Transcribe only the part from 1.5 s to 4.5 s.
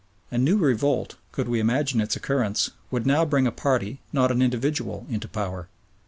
imagine its occurrence, would now bring a party, not an